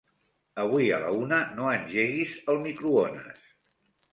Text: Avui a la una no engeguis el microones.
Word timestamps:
Avui 0.63 0.87
a 0.95 0.99
la 1.03 1.11
una 1.25 1.39
no 1.59 1.67
engeguis 1.73 2.33
el 2.55 2.59
microones. 2.67 3.45